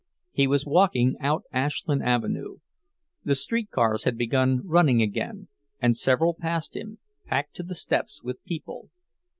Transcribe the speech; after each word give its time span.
He 0.31 0.47
was 0.47 0.65
walking 0.65 1.15
out 1.19 1.43
Ashland 1.53 2.01
Avenue. 2.01 2.57
The 3.23 3.35
streetcars 3.35 4.03
had 4.03 4.17
begun 4.17 4.61
running 4.65 4.99
again, 4.99 5.47
and 5.79 5.95
several 5.95 6.33
passed 6.33 6.75
him, 6.75 6.97
packed 7.27 7.55
to 7.57 7.61
the 7.63 7.75
steps 7.75 8.23
with 8.23 8.43
people. 8.43 8.89